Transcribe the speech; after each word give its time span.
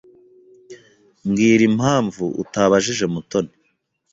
Mbwira 1.27 1.63
impamvu 1.71 2.23
utabajije 2.43 3.05
Mutoni. 3.13 3.53